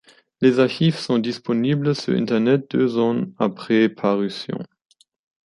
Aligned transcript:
Les 0.41 0.57
archives 0.59 0.97
sont 0.97 1.19
disponibles 1.19 1.93
sur 1.95 2.15
Internet 2.15 2.65
deux 2.71 2.97
ans 2.97 3.21
après 3.37 3.87
parution. 3.87 4.57